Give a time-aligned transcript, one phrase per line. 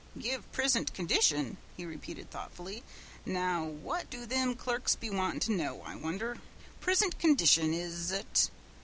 [0.17, 2.83] "Give prisint condition," he repeated thoughtfully.
[3.23, 6.39] "Now what do thim clerks be wantin' to know, I wonder!
[6.79, 8.49] 'Prisint condition, 'is ut?